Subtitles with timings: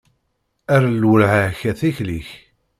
[0.75, 2.29] Err lwelha-k ar tikli-k.